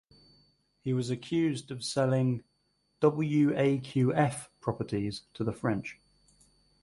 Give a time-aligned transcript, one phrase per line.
[0.79, 2.43] He was accused of selling
[3.03, 5.99] "waqf" properties to the French.